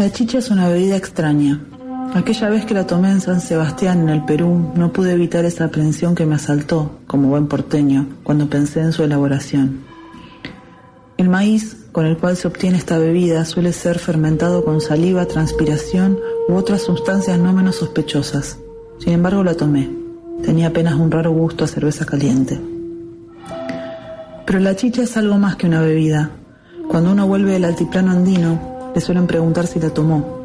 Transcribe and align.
La 0.00 0.10
chicha 0.10 0.38
es 0.38 0.50
una 0.50 0.66
bebida 0.66 0.96
extraña. 0.96 1.60
Aquella 2.14 2.48
vez 2.48 2.64
que 2.64 2.72
la 2.72 2.86
tomé 2.86 3.10
en 3.10 3.20
San 3.20 3.38
Sebastián, 3.38 4.00
en 4.00 4.08
el 4.08 4.24
Perú, 4.24 4.72
no 4.74 4.94
pude 4.94 5.12
evitar 5.12 5.44
esa 5.44 5.66
aprensión 5.66 6.14
que 6.14 6.24
me 6.24 6.36
asaltó, 6.36 7.00
como 7.06 7.28
buen 7.28 7.48
porteño, 7.48 8.08
cuando 8.22 8.48
pensé 8.48 8.80
en 8.80 8.92
su 8.94 9.04
elaboración. 9.04 9.82
El 11.18 11.28
maíz 11.28 11.84
con 11.92 12.06
el 12.06 12.16
cual 12.16 12.38
se 12.38 12.48
obtiene 12.48 12.78
esta 12.78 12.96
bebida 12.96 13.44
suele 13.44 13.74
ser 13.74 13.98
fermentado 13.98 14.64
con 14.64 14.80
saliva, 14.80 15.26
transpiración 15.26 16.18
u 16.48 16.54
otras 16.54 16.80
sustancias 16.80 17.38
no 17.38 17.52
menos 17.52 17.76
sospechosas. 17.76 18.58
Sin 19.00 19.12
embargo, 19.12 19.44
la 19.44 19.52
tomé. 19.52 19.90
Tenía 20.42 20.68
apenas 20.68 20.94
un 20.94 21.10
raro 21.10 21.30
gusto 21.32 21.64
a 21.64 21.68
cerveza 21.68 22.06
caliente. 22.06 22.58
Pero 24.46 24.60
la 24.60 24.74
chicha 24.76 25.02
es 25.02 25.18
algo 25.18 25.36
más 25.36 25.56
que 25.56 25.66
una 25.66 25.82
bebida. 25.82 26.30
Cuando 26.88 27.12
uno 27.12 27.26
vuelve 27.26 27.52
del 27.52 27.66
altiplano 27.66 28.12
andino, 28.12 28.69
le 28.94 29.00
suelen 29.00 29.26
preguntar 29.26 29.66
si 29.66 29.78
la 29.80 29.90
tomó. 29.90 30.44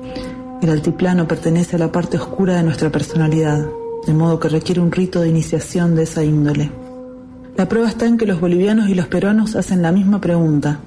El 0.61 0.69
altiplano 0.69 1.27
pertenece 1.27 1.75
a 1.75 1.79
la 1.79 1.91
parte 1.91 2.17
oscura 2.17 2.55
de 2.55 2.63
nuestra 2.63 2.89
personalidad, 2.91 3.65
de 4.05 4.13
modo 4.13 4.39
que 4.39 4.49
requiere 4.49 4.81
un 4.81 4.91
rito 4.91 5.21
de 5.21 5.29
iniciación 5.29 5.95
de 5.95 6.03
esa 6.03 6.23
índole. 6.23 6.71
La 7.57 7.67
prueba 7.69 7.87
está 7.87 8.05
en 8.05 8.17
que 8.17 8.25
los 8.25 8.39
bolivianos 8.41 8.89
y 8.89 8.95
los 8.95 9.07
peruanos 9.07 9.55
hacen 9.55 9.81
la 9.81 9.91
misma 9.91 10.19
pregunta. 10.19 10.79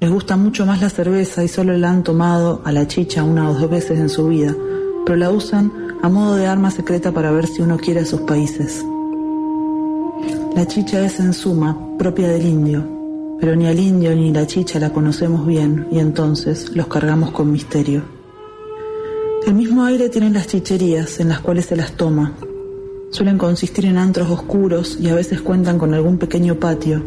Les 0.00 0.10
gusta 0.10 0.36
mucho 0.36 0.66
más 0.66 0.80
la 0.80 0.90
cerveza 0.90 1.44
y 1.44 1.48
solo 1.48 1.76
la 1.76 1.90
han 1.90 2.02
tomado 2.02 2.62
a 2.64 2.72
la 2.72 2.86
chicha 2.86 3.24
una 3.24 3.50
o 3.50 3.54
dos 3.54 3.70
veces 3.70 3.98
en 3.98 4.08
su 4.08 4.28
vida, 4.28 4.54
pero 5.04 5.16
la 5.16 5.30
usan 5.30 5.72
a 6.02 6.08
modo 6.08 6.36
de 6.36 6.46
arma 6.46 6.70
secreta 6.70 7.12
para 7.12 7.30
ver 7.30 7.46
si 7.46 7.62
uno 7.62 7.76
quiere 7.76 8.00
a 8.00 8.06
sus 8.06 8.20
países. 8.22 8.84
La 10.54 10.66
chicha 10.66 11.04
es 11.04 11.18
en 11.20 11.32
suma 11.32 11.76
propia 11.98 12.28
del 12.28 12.46
indio, 12.46 12.93
pero 13.40 13.56
ni 13.56 13.66
al 13.66 13.78
indio 13.78 14.14
ni 14.14 14.32
la 14.32 14.46
chicha 14.46 14.78
la 14.78 14.92
conocemos 14.92 15.46
bien 15.46 15.86
y 15.90 15.98
entonces 15.98 16.74
los 16.74 16.86
cargamos 16.86 17.30
con 17.30 17.50
misterio. 17.52 18.02
El 19.46 19.54
mismo 19.54 19.84
aire 19.84 20.08
tienen 20.08 20.32
las 20.32 20.46
chicherías 20.46 21.20
en 21.20 21.28
las 21.28 21.40
cuales 21.40 21.66
se 21.66 21.76
las 21.76 21.92
toma, 21.92 22.34
Suelen 23.14 23.38
consistir 23.38 23.86
en 23.86 23.96
antros 23.96 24.28
oscuros 24.28 24.98
y 25.00 25.08
a 25.08 25.14
veces 25.14 25.40
cuentan 25.40 25.78
con 25.78 25.94
algún 25.94 26.18
pequeño 26.18 26.56
patio. 26.56 27.00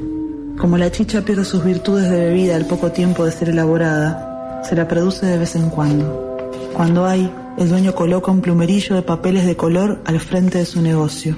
Como 0.57 0.77
la 0.77 0.89
chicha 0.89 1.25
pierde 1.25 1.43
sus 1.43 1.65
virtudes 1.65 2.09
de 2.09 2.27
bebida 2.27 2.55
al 2.55 2.65
poco 2.65 2.93
tiempo 2.93 3.25
de 3.25 3.33
ser 3.33 3.49
elaborada, 3.49 4.63
se 4.63 4.77
la 4.77 4.87
produce 4.87 5.25
de 5.25 5.37
vez 5.37 5.57
en 5.57 5.69
cuando. 5.69 6.49
Cuando 6.73 7.05
hay, 7.05 7.29
el 7.57 7.67
dueño 7.67 7.93
coloca 7.93 8.31
un 8.31 8.39
plumerillo 8.39 8.95
de 8.95 9.01
papeles 9.01 9.45
de 9.45 9.57
color 9.57 10.01
al 10.05 10.21
frente 10.21 10.59
de 10.59 10.65
su 10.65 10.81
negocio. 10.81 11.35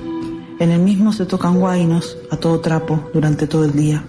En 0.60 0.70
el 0.70 0.82
mismo 0.82 1.14
se 1.14 1.26
tocan 1.26 1.60
guainos 1.60 2.20
a 2.30 2.38
todo 2.38 2.60
trapo 2.60 3.10
durante 3.12 3.48
todo 3.48 3.66
el 3.66 3.72
día. 3.72 4.06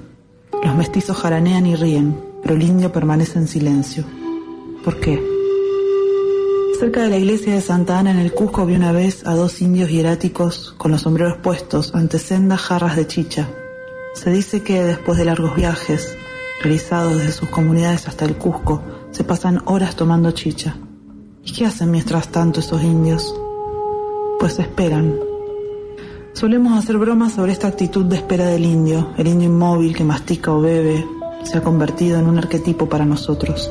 Los 0.62 0.76
mestizos 0.76 1.16
jaranean 1.16 1.66
y 1.66 1.74
ríen, 1.74 2.20
pero 2.42 2.54
el 2.54 2.62
indio 2.62 2.92
permanece 2.92 3.38
en 3.38 3.48
silencio. 3.48 4.04
¿Por 4.84 5.00
qué? 5.00 5.22
Cerca 6.78 7.02
de 7.02 7.10
la 7.10 7.16
iglesia 7.16 7.54
de 7.54 7.60
Santa 7.60 7.98
Ana 7.98 8.10
en 8.10 8.18
el 8.18 8.32
Cusco 8.32 8.66
vi 8.66 8.74
una 8.74 8.92
vez 8.92 9.26
a 9.26 9.34
dos 9.34 9.60
indios 9.62 9.90
hieráticos 9.90 10.74
con 10.78 10.90
los 10.90 11.02
sombreros 11.02 11.38
puestos 11.38 11.94
ante 11.94 12.18
sendas 12.18 12.60
jarras 12.60 12.96
de 12.96 13.06
chicha. 13.06 13.48
Se 14.14 14.30
dice 14.30 14.62
que 14.62 14.82
después 14.82 15.18
de 15.18 15.24
largos 15.24 15.56
viajes, 15.56 16.16
realizados 16.62 17.16
desde 17.16 17.32
sus 17.32 17.48
comunidades 17.48 18.06
hasta 18.08 18.24
el 18.26 18.36
Cusco, 18.36 18.82
se 19.12 19.24
pasan 19.24 19.62
horas 19.64 19.96
tomando 19.96 20.30
chicha. 20.32 20.76
¿Y 21.44 21.52
qué 21.52 21.66
hacen 21.66 21.90
mientras 21.90 22.28
tanto 22.28 22.60
esos 22.60 22.82
indios? 22.82 23.34
Pues 24.38 24.58
esperan. 24.58 25.29
Solemos 26.32 26.78
hacer 26.78 26.96
bromas 26.96 27.32
sobre 27.32 27.52
esta 27.52 27.68
actitud 27.68 28.04
de 28.06 28.16
espera 28.16 28.46
del 28.46 28.64
indio, 28.64 29.12
el 29.18 29.26
indio 29.26 29.48
inmóvil 29.48 29.94
que 29.94 30.04
mastica 30.04 30.52
o 30.52 30.60
bebe, 30.60 31.04
se 31.44 31.58
ha 31.58 31.62
convertido 31.62 32.18
en 32.18 32.26
un 32.26 32.38
arquetipo 32.38 32.88
para 32.88 33.04
nosotros 33.04 33.70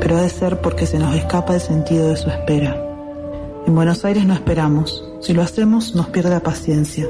pero 0.00 0.16
ha 0.16 0.22
de 0.22 0.28
ser 0.28 0.60
porque 0.60 0.86
se 0.86 0.98
nos 0.98 1.14
escapa 1.14 1.54
el 1.54 1.60
sentido 1.60 2.08
de 2.08 2.16
su 2.16 2.28
espera. 2.28 2.82
En 3.66 3.74
Buenos 3.74 4.04
Aires 4.04 4.24
no 4.24 4.34
esperamos, 4.34 5.04
si 5.20 5.32
lo 5.32 5.42
hacemos 5.42 5.94
nos 5.94 6.08
pierde 6.08 6.30
la 6.30 6.40
paciencia. 6.40 7.08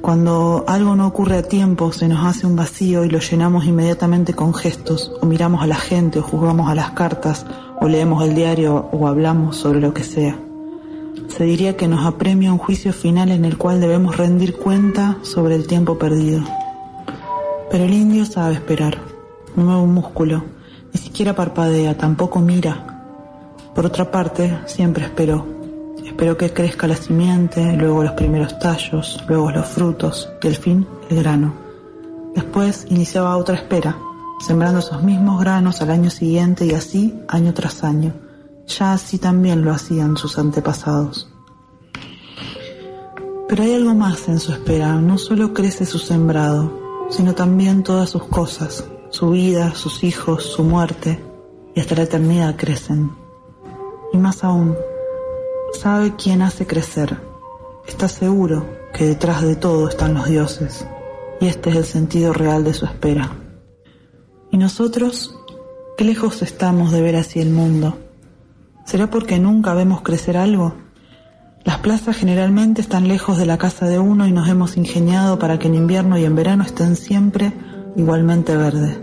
Cuando 0.00 0.64
algo 0.66 0.96
no 0.96 1.06
ocurre 1.06 1.38
a 1.38 1.42
tiempo, 1.42 1.92
se 1.92 2.08
nos 2.08 2.24
hace 2.24 2.46
un 2.46 2.56
vacío 2.56 3.04
y 3.04 3.10
lo 3.10 3.20
llenamos 3.20 3.64
inmediatamente 3.64 4.34
con 4.34 4.52
gestos, 4.52 5.12
o 5.20 5.26
miramos 5.26 5.62
a 5.62 5.66
la 5.66 5.76
gente, 5.76 6.18
o 6.18 6.22
jugamos 6.22 6.70
a 6.70 6.74
las 6.74 6.90
cartas, 6.90 7.46
o 7.80 7.88
leemos 7.88 8.24
el 8.24 8.34
diario, 8.34 8.88
o 8.92 9.06
hablamos 9.06 9.56
sobre 9.56 9.80
lo 9.80 9.94
que 9.94 10.02
sea. 10.02 10.38
Se 11.36 11.44
diría 11.44 11.78
que 11.78 11.88
nos 11.88 12.04
apremia 12.04 12.52
un 12.52 12.58
juicio 12.58 12.92
final 12.92 13.30
en 13.30 13.46
el 13.46 13.56
cual 13.56 13.80
debemos 13.80 14.18
rendir 14.18 14.54
cuenta 14.54 15.16
sobre 15.22 15.54
el 15.54 15.66
tiempo 15.66 15.96
perdido. 15.98 16.44
Pero 17.70 17.84
el 17.84 17.94
indio 17.94 18.26
sabe 18.26 18.54
esperar, 18.54 18.98
un 19.56 19.64
nuevo 19.64 19.86
músculo, 19.86 20.44
ni 20.92 21.00
siquiera 21.00 21.34
parpadea, 21.34 21.96
tampoco 21.96 22.38
mira. 22.38 23.16
Por 23.74 23.86
otra 23.86 24.10
parte, 24.10 24.58
siempre 24.66 25.04
esperó. 25.04 25.46
Esperó 26.04 26.36
que 26.36 26.52
crezca 26.52 26.86
la 26.86 26.96
simiente, 26.96 27.76
luego 27.78 28.02
los 28.04 28.12
primeros 28.12 28.58
tallos, 28.58 29.18
luego 29.26 29.50
los 29.50 29.66
frutos 29.66 30.28
y 30.42 30.48
al 30.48 30.56
fin 30.56 30.86
el 31.08 31.22
grano. 31.22 31.54
Después 32.34 32.86
iniciaba 32.90 33.38
otra 33.38 33.56
espera, 33.56 33.96
sembrando 34.46 34.80
esos 34.80 35.02
mismos 35.02 35.40
granos 35.40 35.80
al 35.80 35.92
año 35.92 36.10
siguiente 36.10 36.66
y 36.66 36.72
así 36.72 37.18
año 37.26 37.54
tras 37.54 37.84
año. 37.84 38.12
Ya 38.66 38.92
así 38.92 39.18
también 39.18 39.64
lo 39.64 39.72
hacían 39.72 40.16
sus 40.16 40.38
antepasados. 40.38 41.28
Pero 43.48 43.64
hay 43.64 43.74
algo 43.74 43.94
más 43.94 44.28
en 44.28 44.40
su 44.40 44.52
espera, 44.52 44.94
no 44.94 45.18
solo 45.18 45.52
crece 45.52 45.84
su 45.84 45.98
sembrado, 45.98 47.06
sino 47.10 47.34
también 47.34 47.82
todas 47.82 48.08
sus 48.08 48.24
cosas, 48.24 48.84
su 49.10 49.30
vida, 49.30 49.74
sus 49.74 50.04
hijos, 50.04 50.44
su 50.44 50.64
muerte, 50.64 51.22
y 51.74 51.80
hasta 51.80 51.94
la 51.94 52.04
eternidad 52.04 52.56
crecen. 52.56 53.12
Y 54.12 54.16
más 54.16 54.42
aún, 54.42 54.74
sabe 55.78 56.14
quién 56.16 56.40
hace 56.40 56.66
crecer. 56.66 57.20
Está 57.86 58.08
seguro 58.08 58.66
que 58.94 59.04
detrás 59.04 59.42
de 59.42 59.56
todo 59.56 59.88
están 59.88 60.14
los 60.14 60.28
dioses, 60.28 60.86
y 61.40 61.46
este 61.46 61.70
es 61.70 61.76
el 61.76 61.84
sentido 61.84 62.32
real 62.32 62.64
de 62.64 62.72
su 62.72 62.86
espera. 62.86 63.36
¿Y 64.50 64.56
nosotros? 64.56 65.38
¿Qué 65.98 66.04
lejos 66.04 66.40
estamos 66.40 66.90
de 66.90 67.02
ver 67.02 67.16
así 67.16 67.40
el 67.40 67.50
mundo? 67.50 67.98
¿Será 68.84 69.08
porque 69.08 69.38
nunca 69.38 69.74
vemos 69.74 70.02
crecer 70.02 70.36
algo? 70.36 70.74
Las 71.64 71.78
plazas 71.78 72.16
generalmente 72.16 72.80
están 72.80 73.06
lejos 73.06 73.38
de 73.38 73.46
la 73.46 73.56
casa 73.56 73.86
de 73.86 73.98
uno 73.98 74.26
y 74.26 74.32
nos 74.32 74.48
hemos 74.48 74.76
ingeniado 74.76 75.38
para 75.38 75.58
que 75.58 75.68
en 75.68 75.76
invierno 75.76 76.18
y 76.18 76.24
en 76.24 76.34
verano 76.34 76.64
estén 76.64 76.96
siempre 76.96 77.52
igualmente 77.96 78.56
verde. 78.56 78.98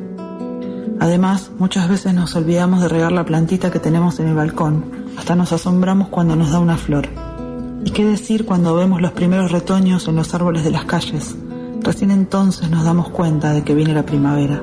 Además, 0.99 1.51
muchas 1.57 1.87
veces 1.87 2.13
nos 2.13 2.35
olvidamos 2.35 2.81
de 2.81 2.89
regar 2.89 3.13
la 3.13 3.23
plantita 3.23 3.71
que 3.71 3.79
tenemos 3.79 4.19
en 4.19 4.27
el 4.27 4.35
balcón, 4.35 4.83
hasta 5.17 5.35
nos 5.35 5.53
asombramos 5.53 6.09
cuando 6.09 6.35
nos 6.35 6.51
da 6.51 6.59
una 6.59 6.77
flor. 6.77 7.07
¿Y 7.85 7.91
qué 7.91 8.03
decir 8.03 8.45
cuando 8.45 8.75
vemos 8.75 9.01
los 9.01 9.13
primeros 9.13 9.53
retoños 9.53 10.09
en 10.09 10.17
los 10.17 10.33
árboles 10.35 10.65
de 10.65 10.71
las 10.71 10.83
calles? 10.83 11.37
Recién 11.81 12.11
entonces 12.11 12.69
nos 12.69 12.83
damos 12.83 13.09
cuenta 13.09 13.53
de 13.53 13.63
que 13.63 13.73
viene 13.73 13.93
la 13.93 14.05
primavera. 14.05 14.61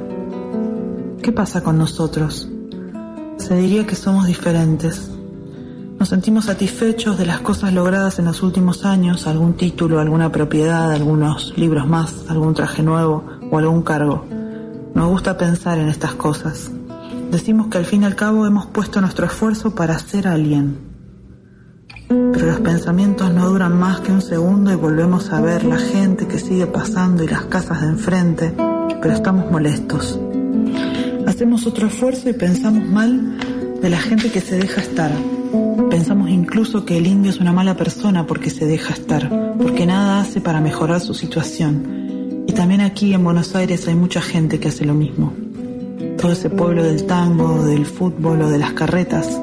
¿Qué 1.22 1.32
pasa 1.32 1.62
con 1.62 1.78
nosotros? 1.78 2.50
Se 3.38 3.54
diría 3.54 3.86
que 3.86 3.94
somos 3.94 4.26
diferentes. 4.26 5.10
Nos 5.98 6.08
sentimos 6.08 6.47
satisfechos 6.47 7.16
de 7.16 7.26
las 7.26 7.41
cosas 7.41 7.72
logradas 7.72 8.19
en 8.19 8.26
los 8.26 8.42
últimos 8.42 8.84
años, 8.84 9.26
algún 9.26 9.54
título, 9.54 10.00
alguna 10.00 10.32
propiedad, 10.32 10.92
algunos 10.92 11.56
libros 11.56 11.87
más, 11.87 12.25
algún 12.28 12.55
traje 12.55 12.82
nuevo 12.82 13.25
o 13.50 13.58
algún 13.58 13.82
cargo. 13.82 14.26
Nos 14.94 15.08
gusta 15.08 15.37
pensar 15.37 15.78
en 15.78 15.88
estas 15.88 16.14
cosas. 16.14 16.70
Decimos 17.31 17.69
que 17.69 17.78
al 17.78 17.84
fin 17.84 18.02
y 18.02 18.06
al 18.06 18.14
cabo 18.14 18.46
hemos 18.46 18.66
puesto 18.66 19.00
nuestro 19.00 19.26
esfuerzo 19.26 19.75
para 19.75 19.99
ser 19.99 20.26
alguien. 20.28 20.78
Pero 22.08 22.46
los 22.46 22.61
pensamientos 22.61 23.32
no 23.32 23.49
duran 23.49 23.78
más 23.78 24.00
que 24.00 24.12
un 24.12 24.22
segundo 24.22 24.72
y 24.72 24.76
volvemos 24.76 25.32
a 25.32 25.40
ver 25.40 25.64
la 25.64 25.78
gente 25.78 26.26
que 26.26 26.38
sigue 26.38 26.66
pasando 26.66 27.25
y 27.25 27.28
las 27.28 27.44
casas 27.46 27.81
de 27.81 27.88
enfrente, 27.88 28.55
pero 29.00 29.14
estamos 29.14 29.50
molestos. 29.50 30.20
Hacemos 31.26 31.67
otro 31.67 31.88
esfuerzo 31.88 32.28
y 32.28 32.32
pensamos 32.32 32.87
mal 32.87 33.38
de 33.82 33.90
la 33.90 33.99
gente 33.99 34.31
que 34.31 34.40
se 34.40 34.56
deja 34.56 34.81
estar. 34.81 35.12
Pensamos 35.90 36.31
incluso 36.31 36.84
que 36.84 36.96
el 36.96 37.06
indio 37.06 37.31
es 37.31 37.40
una 37.40 37.52
mala 37.52 37.76
persona 37.76 38.26
porque 38.26 38.50
se 38.50 38.67
deja 38.67 38.94
estar, 38.94 39.55
porque 39.58 39.87
nada 39.87 40.20
hace 40.20 40.40
para 40.40 40.61
mejorar 40.61 41.00
su 41.00 41.14
situación 41.14 41.96
y 42.46 42.52
también 42.52 42.81
aquí 42.81 43.12
en 43.12 43.25
Buenos 43.25 43.55
Aires 43.56 43.88
hay 43.88 43.94
mucha 43.94 44.23
gente 44.23 44.61
que 44.61 44.69
hace 44.69 44.84
lo 44.84 44.94
mismo. 44.94 45.32
Todo 46.17 46.32
ese 46.32 46.49
pueblo 46.49 46.84
del 46.84 47.05
tango, 47.06 47.64
del 47.64 47.84
fútbol 47.84 48.43
o 48.43 48.49
de 48.49 48.58
las 48.58 48.73
carretas, 48.73 49.40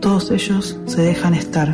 todos 0.00 0.30
ellos 0.30 0.76
se 0.86 1.02
dejan 1.02 1.34
estar. 1.34 1.72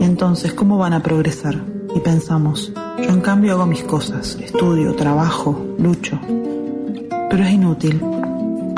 Y 0.00 0.04
entonces, 0.04 0.54
¿cómo 0.54 0.78
van 0.78 0.94
a 0.94 1.02
progresar? 1.02 1.62
Y 1.94 2.00
pensamos, 2.00 2.72
yo 2.98 3.10
en 3.10 3.20
cambio 3.20 3.52
hago 3.52 3.66
mis 3.66 3.82
cosas, 3.82 4.38
estudio, 4.42 4.94
trabajo, 4.94 5.74
lucho. 5.78 6.18
Pero 7.30 7.44
es 7.44 7.52
inútil. 7.52 8.00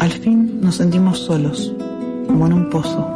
Al 0.00 0.12
fin 0.12 0.62
nos 0.62 0.76
sentimos 0.76 1.18
solos, 1.18 1.74
como 2.26 2.46
en 2.46 2.54
un 2.54 2.70
pozo. 2.70 3.06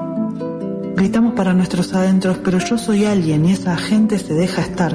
Gritamos 0.94 1.32
para 1.32 1.54
nuestros 1.54 1.94
adentros, 1.94 2.36
pero 2.44 2.58
yo 2.58 2.76
soy 2.76 3.06
alguien 3.06 3.46
y 3.46 3.52
esa 3.52 3.74
gente 3.78 4.18
se 4.18 4.34
deja 4.34 4.60
estar. 4.60 4.94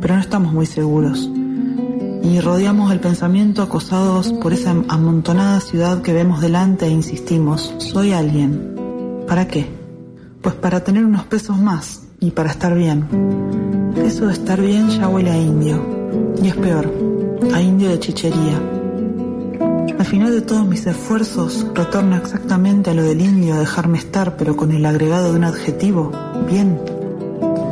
Pero 0.00 0.14
no 0.14 0.20
estamos 0.22 0.54
muy 0.54 0.64
seguros 0.64 1.30
y 2.22 2.40
rodeamos 2.40 2.90
el 2.92 3.00
pensamiento 3.00 3.60
acosados 3.60 4.32
por 4.32 4.54
esa 4.54 4.70
amontonada 4.88 5.60
ciudad 5.60 6.00
que 6.00 6.14
vemos 6.14 6.40
delante 6.40 6.86
e 6.86 6.90
insistimos, 6.90 7.74
soy 7.76 8.12
alguien. 8.12 9.24
¿Para 9.28 9.46
qué? 9.46 9.66
Pues 10.40 10.54
para 10.54 10.82
tener 10.82 11.04
unos 11.04 11.24
pesos 11.24 11.58
más 11.58 12.04
y 12.20 12.30
para 12.30 12.52
estar 12.52 12.74
bien. 12.74 13.04
Eso 13.96 14.28
de 14.28 14.32
estar 14.32 14.62
bien 14.62 14.88
ya 14.88 15.08
huele 15.08 15.30
a 15.30 15.36
indio. 15.36 15.84
Y 16.42 16.48
es 16.48 16.56
peor, 16.56 16.90
a 17.52 17.60
indio 17.60 17.90
de 17.90 17.98
chichería. 17.98 18.77
Al 19.96 20.04
final 20.04 20.32
de 20.32 20.42
todos 20.42 20.66
mis 20.66 20.86
esfuerzos, 20.86 21.66
retorno 21.74 22.16
exactamente 22.16 22.90
a 22.90 22.94
lo 22.94 23.02
del 23.02 23.20
indio, 23.20 23.54
a 23.54 23.58
dejarme 23.58 23.98
estar, 23.98 24.36
pero 24.36 24.56
con 24.56 24.72
el 24.72 24.84
agregado 24.84 25.32
de 25.32 25.38
un 25.38 25.44
adjetivo, 25.44 26.12
bien. 26.48 26.80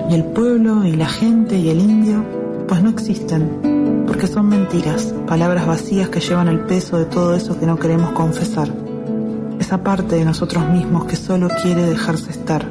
Y 0.08 0.14
el 0.14 0.24
pueblo 0.24 0.84
y 0.84 0.92
la 0.92 1.08
gente 1.08 1.56
y 1.56 1.68
el 1.68 1.80
indio, 1.80 2.24
pues 2.66 2.82
no 2.82 2.90
existen, 2.90 4.04
porque 4.06 4.26
son 4.26 4.48
mentiras, 4.48 5.14
palabras 5.26 5.66
vacías 5.66 6.08
que 6.08 6.20
llevan 6.20 6.48
el 6.48 6.60
peso 6.60 6.96
de 6.98 7.04
todo 7.04 7.34
eso 7.34 7.58
que 7.58 7.66
no 7.66 7.78
queremos 7.78 8.10
confesar. 8.12 8.72
Esa 9.60 9.82
parte 9.82 10.16
de 10.16 10.24
nosotros 10.24 10.68
mismos 10.68 11.04
que 11.04 11.16
solo 11.16 11.48
quiere 11.62 11.82
dejarse 11.82 12.30
estar. 12.30 12.66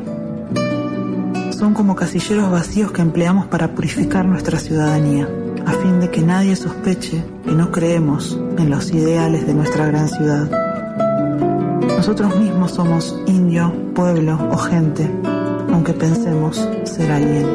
Son 1.51 1.73
como 1.73 1.95
casilleros 1.95 2.51
vacíos 2.51 2.91
que 2.91 3.01
empleamos 3.01 3.47
para 3.47 3.73
purificar 3.73 4.25
nuestra 4.25 4.59
ciudadanía 4.59 5.29
a 5.65 5.71
fin 5.71 5.99
de 5.99 6.09
que 6.09 6.21
nadie 6.21 6.55
sospeche 6.55 7.23
que 7.43 7.51
no 7.51 7.71
creemos 7.71 8.39
en 8.57 8.69
los 8.69 8.91
ideales 8.91 9.45
de 9.47 9.53
nuestra 9.53 9.87
gran 9.87 10.07
ciudad. 10.07 10.49
Nosotros 11.81 12.37
mismos 12.39 12.71
somos 12.71 13.15
indio, 13.25 13.73
pueblo 13.93 14.37
o 14.51 14.57
gente, 14.57 15.09
aunque 15.71 15.93
pensemos 15.93 16.67
ser 16.83 17.11
alguien. 17.11 17.45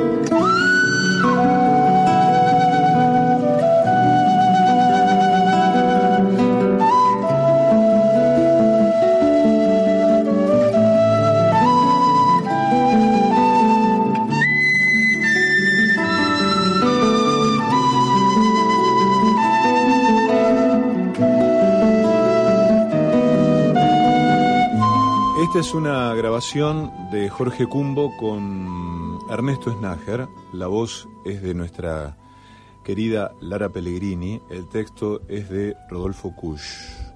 Es 25.59 25.75
una 25.75 26.15
grabación 26.15 26.93
de 27.11 27.29
Jorge 27.29 27.67
Cumbo 27.67 28.17
con 28.17 29.19
Ernesto 29.29 29.73
Snager. 29.73 30.29
La 30.53 30.69
voz 30.69 31.09
es 31.25 31.43
de 31.43 31.55
nuestra 31.55 32.17
querida 32.85 33.33
Lara 33.41 33.69
Pellegrini. 33.69 34.41
El 34.49 34.69
texto 34.69 35.23
es 35.29 35.51
de 35.51 35.77
Rodolfo 35.89 36.35
Kusch. 36.37 37.10